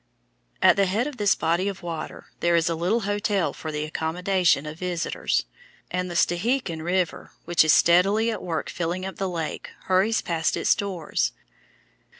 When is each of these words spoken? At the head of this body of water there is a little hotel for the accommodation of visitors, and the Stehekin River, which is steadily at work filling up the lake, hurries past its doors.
At 0.63 0.77
the 0.77 0.87
head 0.87 1.05
of 1.05 1.17
this 1.17 1.35
body 1.35 1.67
of 1.67 1.83
water 1.83 2.25
there 2.39 2.55
is 2.55 2.67
a 2.69 2.73
little 2.75 3.01
hotel 3.01 3.53
for 3.53 3.71
the 3.71 3.83
accommodation 3.83 4.65
of 4.65 4.79
visitors, 4.79 5.45
and 5.91 6.09
the 6.09 6.15
Stehekin 6.15 6.81
River, 6.81 7.33
which 7.45 7.63
is 7.63 7.71
steadily 7.71 8.31
at 8.31 8.41
work 8.41 8.71
filling 8.71 9.05
up 9.05 9.17
the 9.17 9.29
lake, 9.29 9.69
hurries 9.83 10.23
past 10.23 10.57
its 10.57 10.73
doors. 10.73 11.33